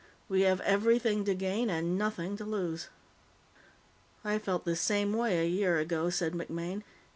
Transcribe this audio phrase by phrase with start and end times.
[0.27, 2.89] We have everything to gain and nothing to lose."
[4.25, 6.81] "I felt the same way a year ago," said MacMaine.